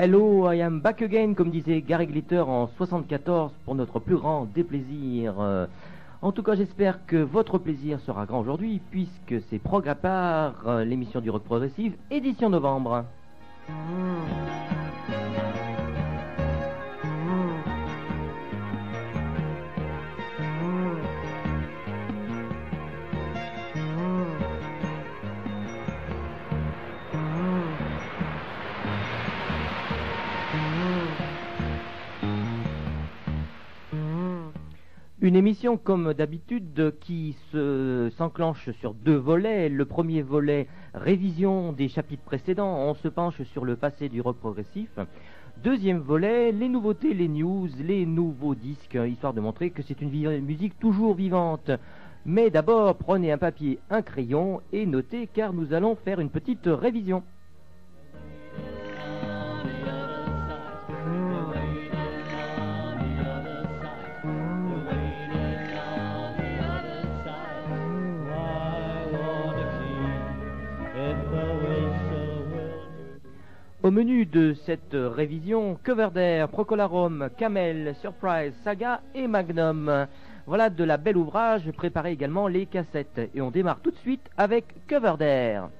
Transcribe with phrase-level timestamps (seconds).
[0.00, 4.44] Hello, I am back again, comme disait Gary Glitter en 74 pour notre plus grand
[4.44, 5.34] déplaisir.
[5.40, 5.66] Euh,
[6.22, 10.68] En tout cas, j'espère que votre plaisir sera grand aujourd'hui, puisque c'est Prog à part,
[10.68, 13.06] euh, l'émission du rock progressif, édition novembre.
[35.20, 39.68] Une émission comme d'habitude qui se s'enclenche sur deux volets.
[39.68, 44.36] Le premier volet, révision des chapitres précédents, on se penche sur le passé du rock
[44.38, 44.90] progressif.
[45.64, 50.10] Deuxième volet, les nouveautés, les news, les nouveaux disques, histoire de montrer que c'est une
[50.10, 51.72] vi- musique toujours vivante.
[52.24, 56.66] Mais d'abord, prenez un papier, un crayon et notez car nous allons faire une petite
[56.66, 57.24] révision.
[73.88, 80.06] Au menu de cette révision, Coverdare, Procolarum, Camel, Surprise, Saga et Magnum.
[80.44, 83.30] Voilà de la belle ouvrage, préparez également les cassettes.
[83.34, 85.70] Et on démarre tout de suite avec Coverdare.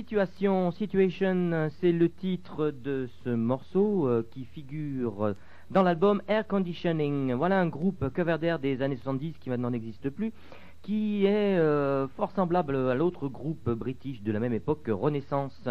[0.00, 5.34] Situation, Situation, c'est le titre de ce morceau euh, qui figure
[5.70, 7.34] dans l'album Air Conditioning.
[7.34, 10.32] Voilà un groupe cover d'air des années 70 qui maintenant n'existe plus,
[10.80, 15.68] qui est euh, fort semblable à l'autre groupe british de la même époque, Renaissance,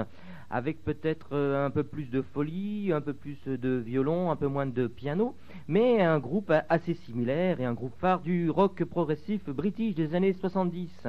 [0.52, 4.48] avec peut-être euh, un peu plus de folie, un peu plus de violon, un peu
[4.48, 5.34] moins de piano,
[5.68, 10.34] mais un groupe assez similaire et un groupe phare du rock progressif british des années
[10.34, 11.08] 70.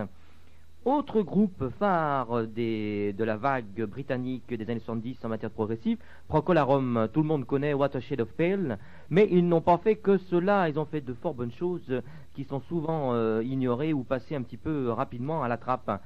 [0.86, 5.98] Autre groupe phare des- de la vague britannique des années 70 en matière de progressif,
[6.26, 8.78] Procolarum, tout le monde connaît Shade of Pale,
[9.10, 12.00] mais ils n'ont pas fait que cela, ils ont fait de fort bonnes choses
[12.34, 16.00] qui sont souvent euh, ignorées ou passées un petit peu rapidement à la trappe.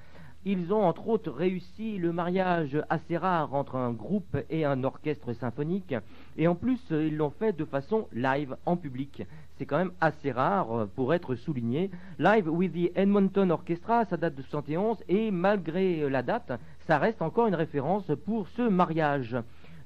[0.45, 5.33] Ils ont entre autres réussi le mariage assez rare entre un groupe et un orchestre
[5.35, 5.95] symphonique,
[6.37, 9.23] et en plus euh, ils l'ont fait de façon live en public.
[9.57, 11.91] C'est quand même assez rare euh, pour être souligné.
[12.19, 16.53] Live with the Edmonton Orchestra, ça date de 71, et malgré euh, la date,
[16.87, 19.37] ça reste encore une référence pour ce mariage.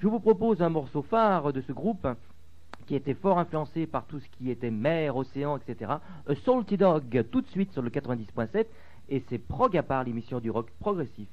[0.00, 2.06] Je vous propose un morceau phare de ce groupe
[2.86, 5.92] qui était fort influencé par tout ce qui était mer, océan, etc.
[6.26, 8.64] A Salty Dog, tout de suite sur le 90.7,
[9.10, 11.28] et c'est prog à part l'émission du rock progressif.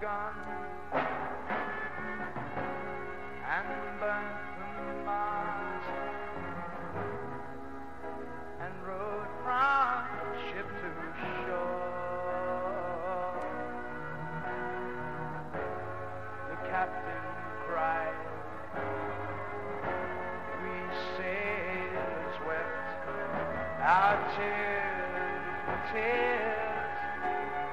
[0.00, 0.34] Gun
[3.44, 3.68] and
[3.98, 5.88] burnt the mast
[8.60, 10.04] and rode from
[10.46, 10.90] ship to
[11.46, 11.74] shore.
[16.50, 17.26] The captain
[17.66, 18.22] cried,
[20.62, 20.76] we
[21.16, 22.90] sailors wept
[23.80, 26.71] our tears, tears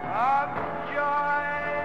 [0.03, 0.49] of
[0.93, 1.78] joy.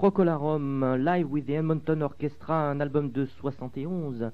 [0.00, 4.30] Procolarum, Live with the Edmonton Orchestra, un album de 71,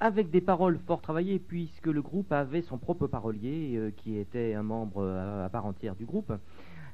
[0.00, 4.54] avec des paroles fort travaillées, puisque le groupe avait son propre parolier, euh, qui était
[4.54, 6.32] un membre euh, à part entière du groupe,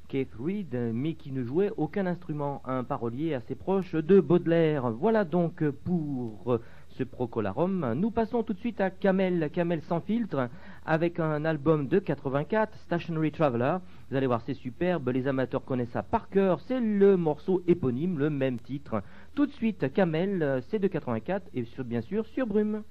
[0.08, 4.90] Keith Reed, mais qui ne jouait aucun instrument, un parolier assez proche de Baudelaire.
[4.90, 6.58] Voilà donc pour
[6.88, 7.92] ce Procolarum.
[7.94, 10.48] Nous passons tout de suite à Camel, Camel sans filtre,
[10.88, 13.76] avec un album de 84, Stationary Traveler.
[14.10, 18.18] Vous allez voir, c'est superbe, les amateurs connaissent ça par cœur, c'est le morceau éponyme,
[18.18, 19.02] le même titre.
[19.34, 22.82] Tout de suite, Camel, euh, c'est de 84 et bien sûr sur Brume.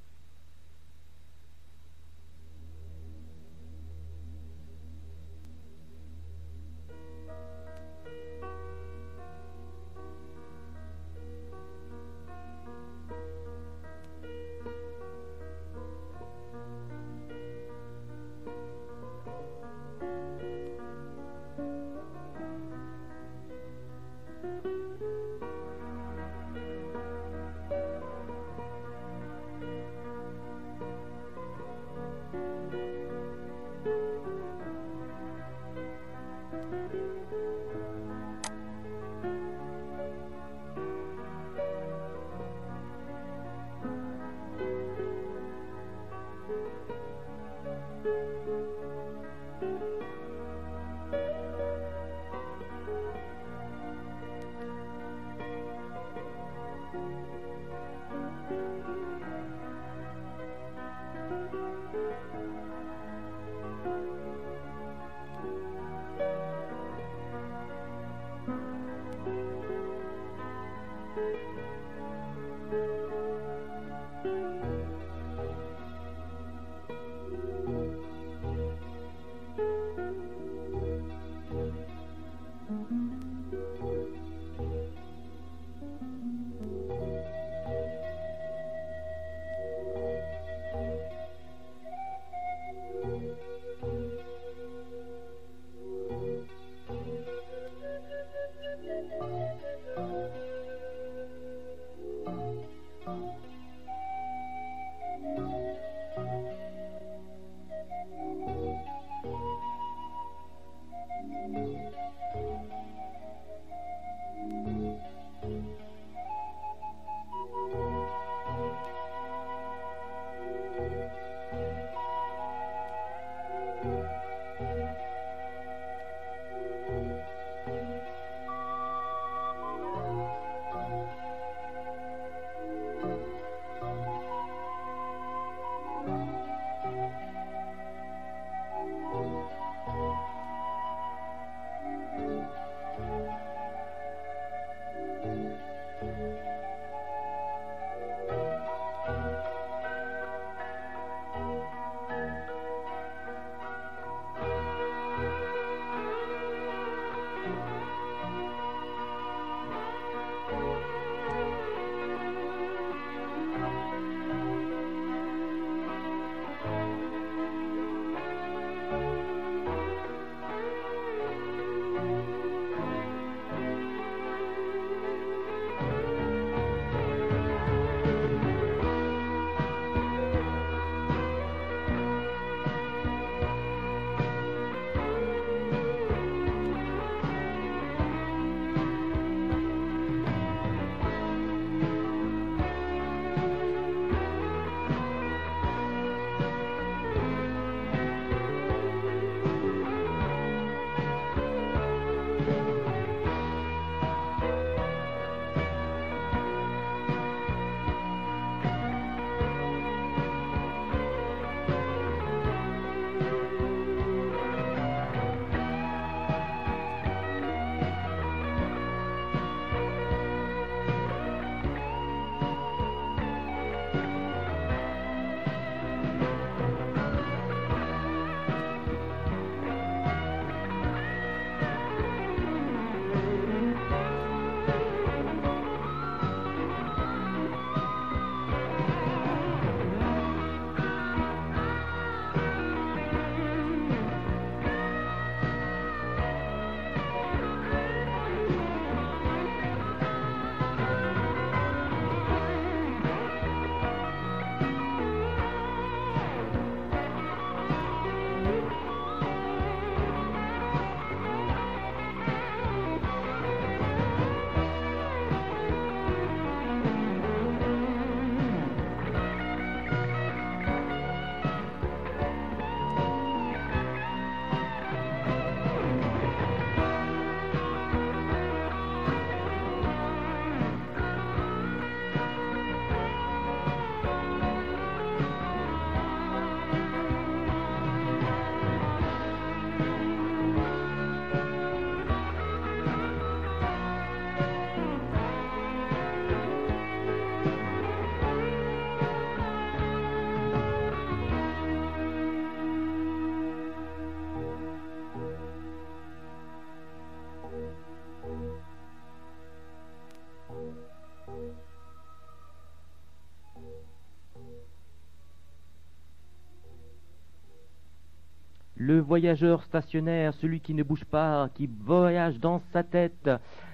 [318.87, 323.29] Le voyageur stationnaire, celui qui ne bouge pas, qui voyage dans sa tête.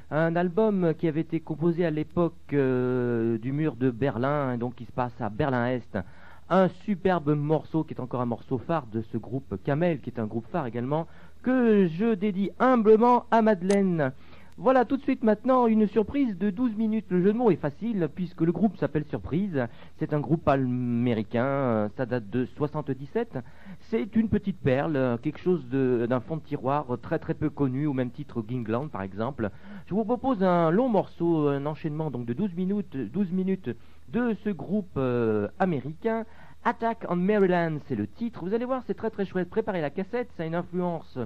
[0.09, 4.85] Un album qui avait été composé à l'époque euh, du mur de Berlin, donc qui
[4.85, 5.99] se passe à Berlin-Est.
[6.49, 10.19] Un superbe morceau qui est encore un morceau phare de ce groupe Camel, qui est
[10.19, 11.05] un groupe phare également,
[11.43, 14.13] que je dédie humblement à Madeleine.
[14.57, 17.07] Voilà tout de suite maintenant une surprise de 12 minutes.
[17.09, 19.67] Le jeu de mots est facile puisque le groupe s'appelle Surprise.
[19.97, 23.39] C'est un groupe américain, euh, ça date de 77.
[23.89, 27.87] C'est une petite perle, euh, quelque chose d'un fond de tiroir très très peu connu,
[27.87, 29.49] au même titre Gingland par exemple.
[29.87, 33.71] Je vous propose un long morceau, un enchaînement donc de 12 minutes, 12 minutes
[34.09, 36.25] de ce groupe euh, américain.
[36.63, 38.45] Attack on Maryland, c'est le titre.
[38.45, 39.49] Vous allez voir, c'est très très chouette.
[39.49, 41.17] Préparez la cassette, ça a une influence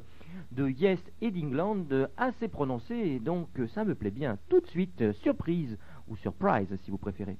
[0.51, 1.85] de Yes et d'England
[2.17, 4.37] assez prononcée, et donc ça me plaît bien.
[4.49, 7.37] Tout de suite, euh, surprise ou surprise si vous préférez.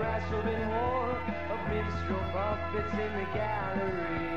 [0.00, 1.12] Brass open war
[1.52, 4.32] of minstrel puppets in the gallery.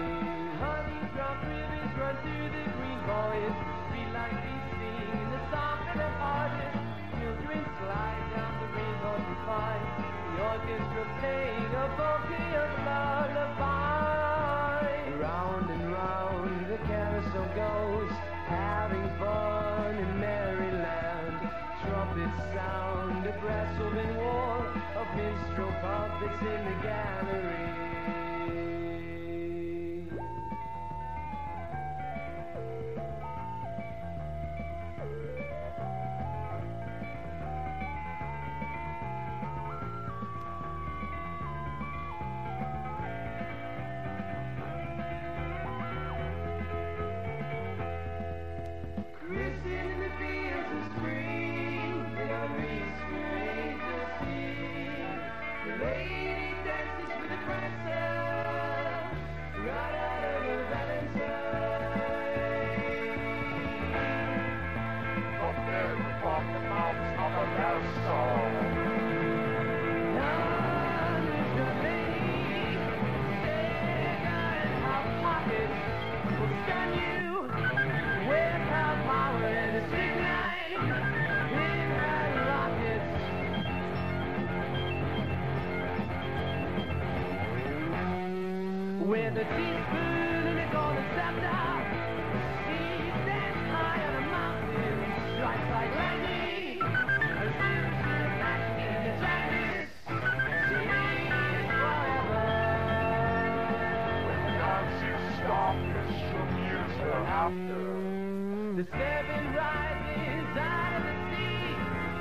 [0.60, 5.96] Honey drop ribbons run through the green forest, sweet like bees sing the song of
[6.04, 6.84] the harvest.
[7.16, 14.04] Children slide down the rainbow find the orchestra playing a bouquet of lullaby.
[15.24, 18.12] Round and round the carousel goes,
[18.52, 21.40] having fun in Maryland.
[21.88, 24.23] Trumpets sound, a war of
[25.16, 27.93] minstrel puppets in the gallery.
[89.14, 91.46] When the teaspoon and the golden scepter
[92.66, 94.98] She stands high on a mountain
[95.38, 97.54] Strikes like lightning Her
[105.06, 106.10] it's all that's
[107.30, 107.54] out.
[108.74, 111.70] The seven rises out of the sea.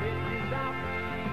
[0.04, 0.76] It is out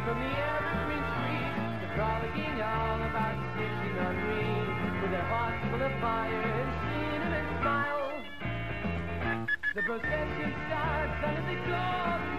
[0.08, 1.52] from the evergreen tree.
[1.84, 7.22] The frolicking all about stitching on me with their hearts full of fire and sheen
[7.22, 8.12] and smile.
[9.76, 12.39] The procession starts under the glow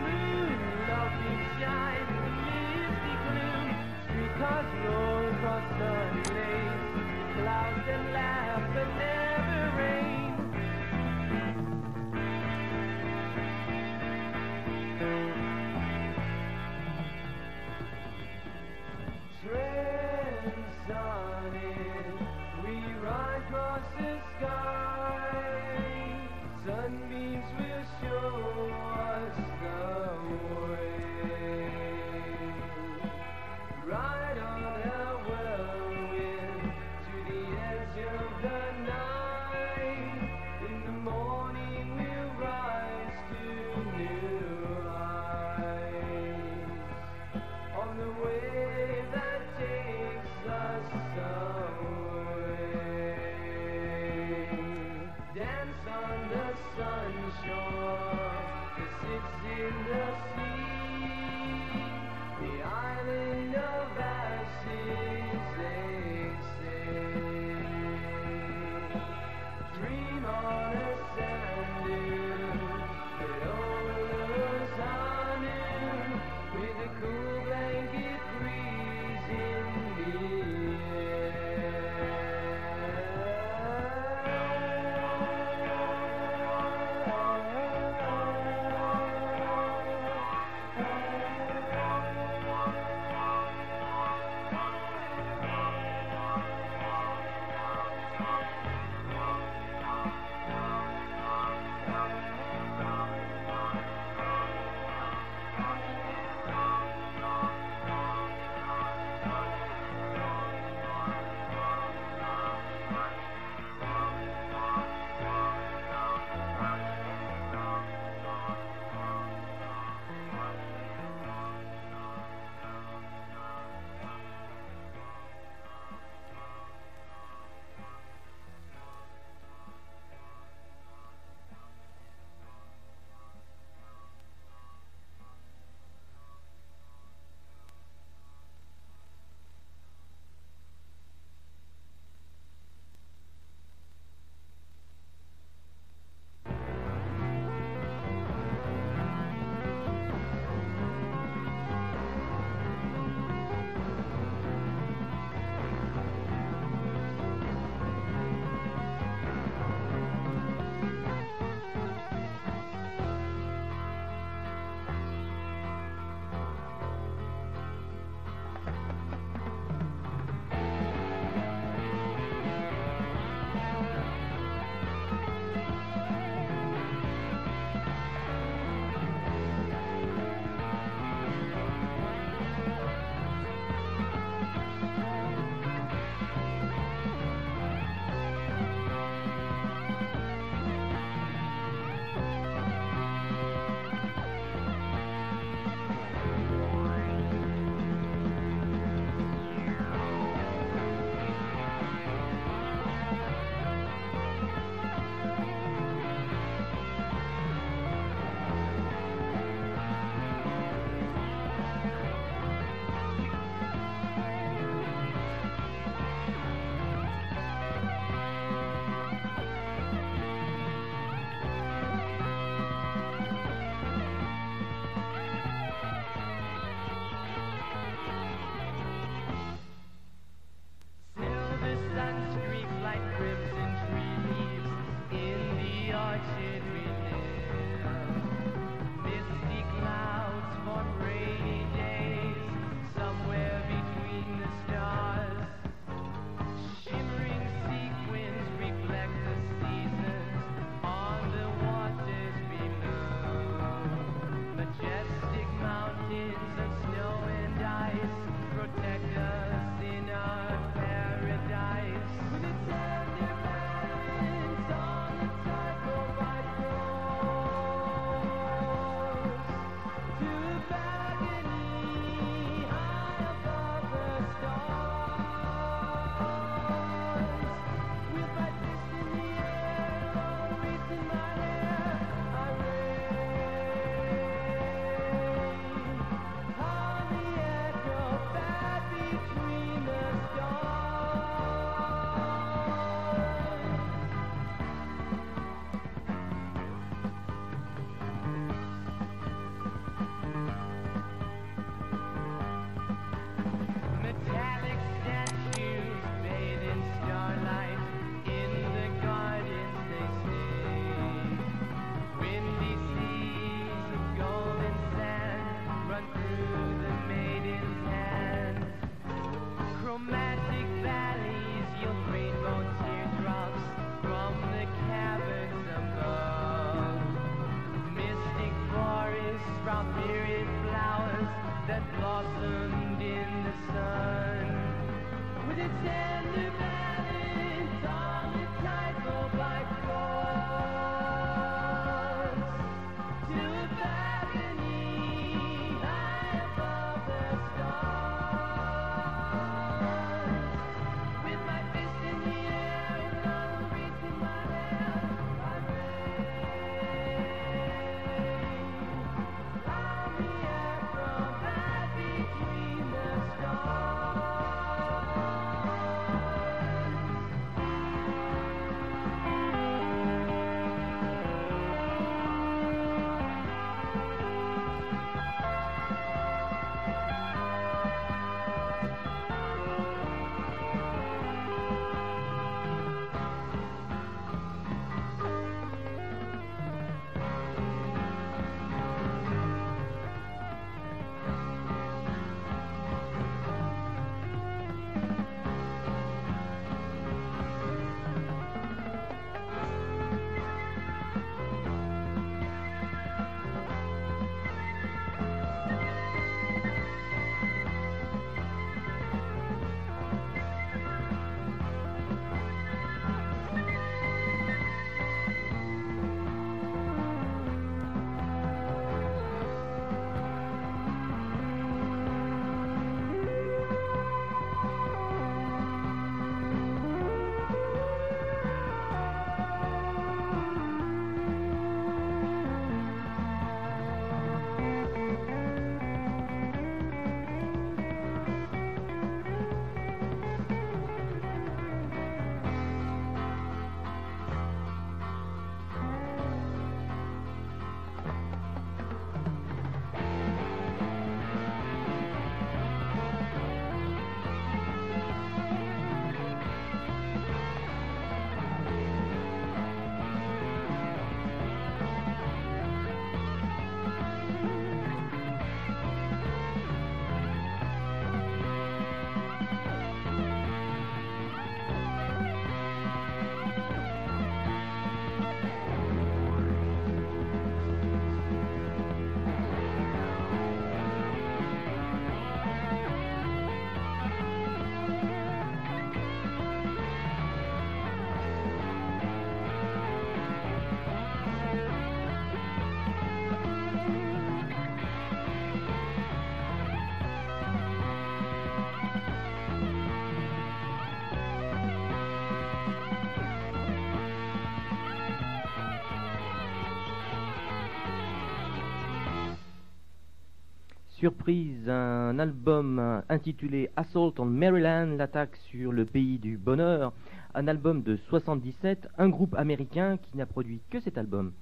[511.01, 516.93] Surprise, un album intitulé Assault on Maryland, l'attaque sur le pays du bonheur,
[517.35, 521.33] un album de 77, un groupe américain qui n'a produit que cet album.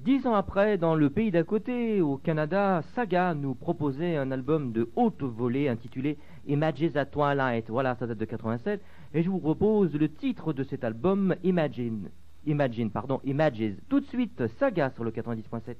[0.00, 4.72] Dix ans après, dans le pays d'à côté, au Canada, Saga nous proposait un album
[4.72, 7.70] de haute volée intitulé Images at Twilight.
[7.70, 8.82] Voilà, ça date de 87.
[9.14, 12.10] Et je vous propose le titre de cet album, Imagine.
[12.44, 13.76] Imagine, pardon, Images.
[13.88, 15.76] Tout de suite, Saga sur le 90.7.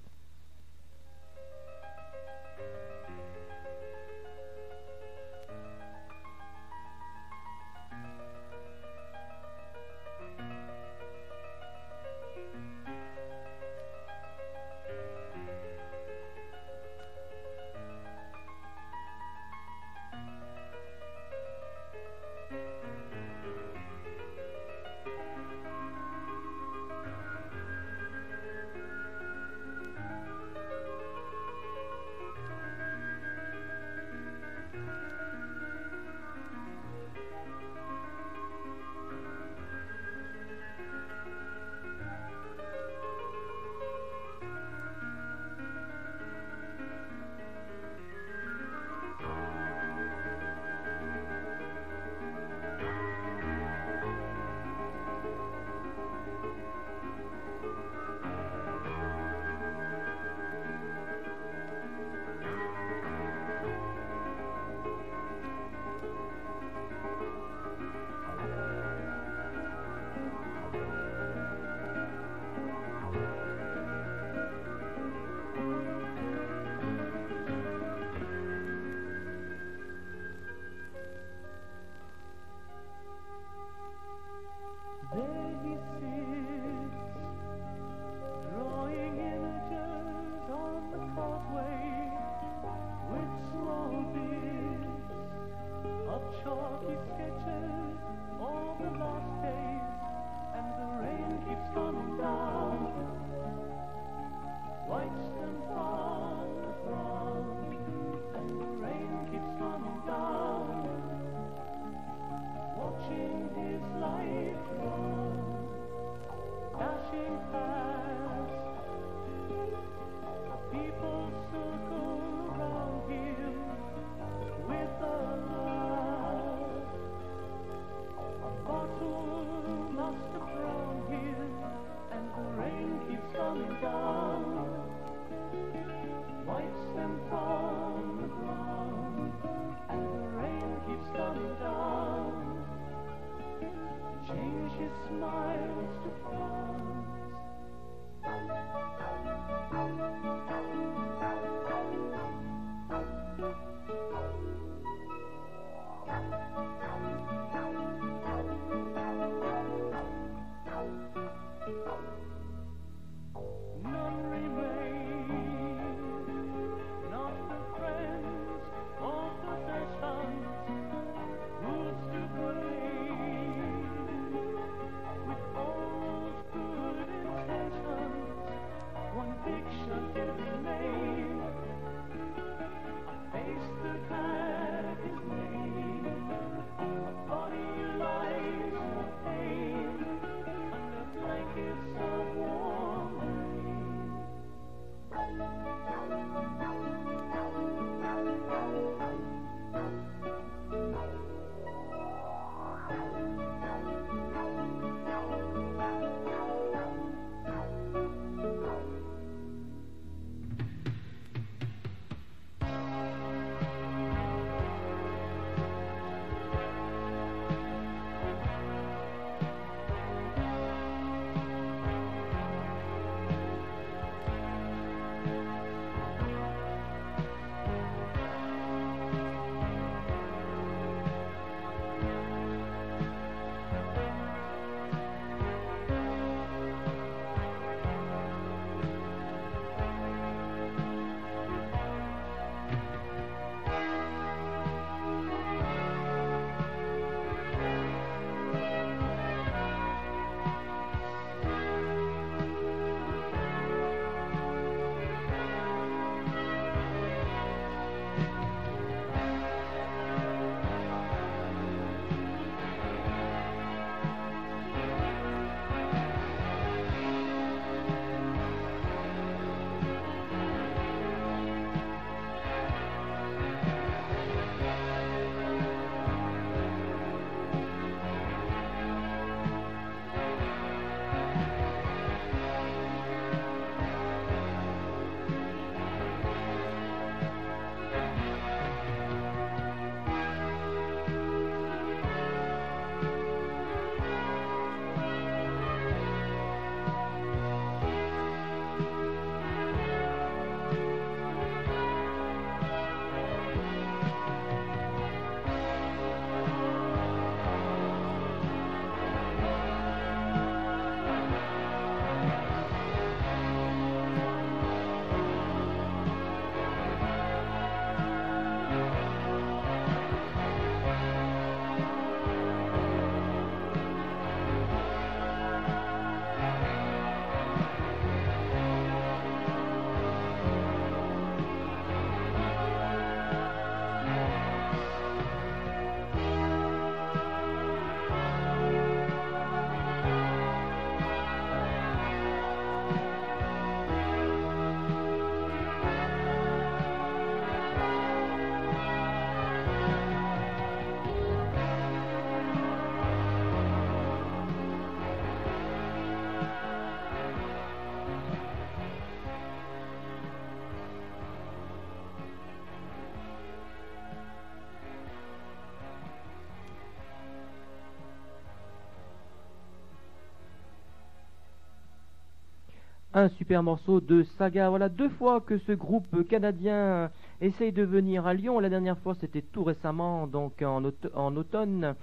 [373.19, 374.69] Un super morceau de saga.
[374.69, 377.11] Voilà deux fois que ce groupe canadien
[377.41, 378.61] essaye de venir à Lyon.
[378.61, 381.95] La dernière fois, c'était tout récemment, donc en, automne,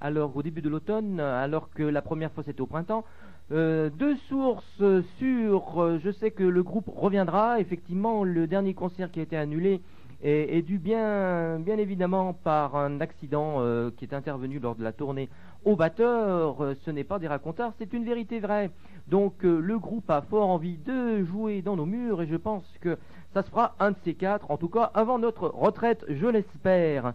[0.00, 3.04] alors au début de l'automne, alors que la première fois c'était au printemps.
[3.50, 4.84] Euh, deux sources
[5.18, 7.58] sur, euh, je sais que le groupe reviendra.
[7.58, 9.80] Effectivement, le dernier concert qui a été annulé
[10.22, 14.92] est, dû bien, bien évidemment par un accident euh, qui est intervenu lors de la
[14.92, 15.28] tournée
[15.64, 16.74] au batteur.
[16.84, 18.70] ce n'est pas des racontars, c'est une vérité vraie.
[19.08, 22.96] Donc le groupe a fort envie de jouer dans nos murs et je pense que
[23.34, 27.12] ça se fera un de ces quatre, en tout cas avant notre retraite, je l'espère.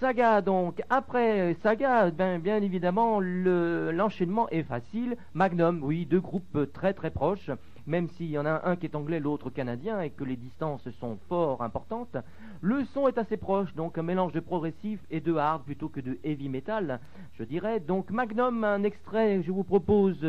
[0.00, 5.16] Saga donc, après Saga, ben, bien évidemment, l'enchaînement est facile.
[5.34, 7.50] Magnum, oui, deux groupes très très proches,
[7.90, 10.88] même s'il y en a un qui est anglais, l'autre canadien, et que les distances
[11.00, 12.16] sont fort importantes.
[12.62, 16.00] Le son est assez proche, donc un mélange de progressif et de hard plutôt que
[16.00, 17.00] de heavy metal,
[17.38, 17.80] je dirais.
[17.80, 20.24] Donc Magnum, un extrait, je vous propose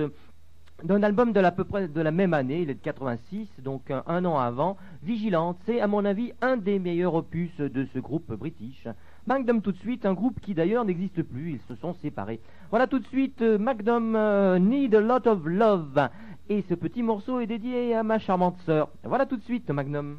[0.84, 3.92] d'un album de la, peu près de la même année, il est de 86, donc
[3.92, 8.34] un an avant, Vigilante, c'est à mon avis un des meilleurs opus de ce groupe
[8.34, 8.88] british.
[9.28, 12.40] Magnum tout de suite, un groupe qui d'ailleurs n'existe plus, ils se sont séparés.
[12.72, 16.10] Voilà tout de suite euh, Magnum euh, Need a Lot of Love.
[16.52, 18.90] Et ce petit morceau est dédié à ma charmante sœur.
[19.06, 20.18] Voilà tout de suite Magnum.